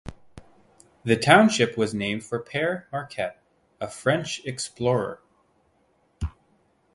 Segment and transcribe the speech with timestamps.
[1.03, 3.39] The township was named for Pere Marquette,
[3.79, 5.21] a French explorer.